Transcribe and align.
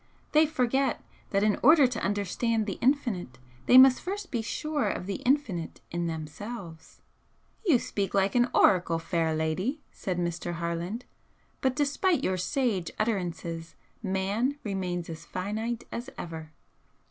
They 0.31 0.47
forget 0.47 1.03
that 1.29 1.43
in 1.43 1.59
order 1.61 1.85
to 1.85 2.03
understand 2.03 2.65
the 2.65 2.79
Infinite 2.81 3.37
they 3.67 3.77
must 3.77 4.01
first 4.01 4.31
be 4.31 4.41
sure 4.41 4.89
of 4.89 5.05
the 5.05 5.17
Infinite 5.17 5.79
in 5.91 6.07
themselves." 6.07 7.03
"You 7.67 7.77
speak 7.77 8.15
like 8.15 8.33
an 8.33 8.49
oracle, 8.51 8.97
fair 8.97 9.35
lady!" 9.35 9.83
said 9.91 10.17
Mr. 10.17 10.53
Harland 10.53 11.05
"But 11.61 11.75
despite 11.75 12.23
your 12.23 12.37
sage 12.37 12.89
utterances 12.97 13.75
Man 14.01 14.57
remains 14.63 15.07
as 15.07 15.23
finite 15.23 15.83
as 15.91 16.09
ever." 16.17 16.51